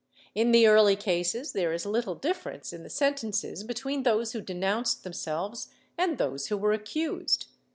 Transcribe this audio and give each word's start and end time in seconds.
In 0.33 0.51
the 0.51 0.65
early 0.65 0.95
cases 0.95 1.51
there 1.51 1.71
is 1.73 1.85
little 1.85 2.15
difference 2.15 2.73
in 2.73 2.81
the 2.81 2.89
sentences 2.89 3.63
between 3.63 4.01
those 4.01 4.31
who 4.31 4.41
denounced 4.41 5.03
themselves 5.03 5.67
and 5.95 6.17
those 6.17 6.47
who 6.47 6.57
were 6.57 6.73
accused. 6.73 7.45